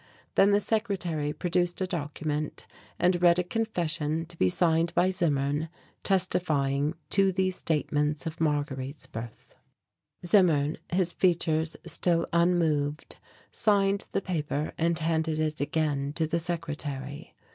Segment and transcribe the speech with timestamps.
[0.33, 2.65] Then the secretary produced a document
[2.97, 5.69] and read a confession to be signed by Zimmern,
[6.01, 9.53] testifying to these statements of Marguerite's birth.
[10.25, 13.17] Zimmern, his features still unmoved,
[13.51, 17.35] signed the paper and handed it again to the secretary.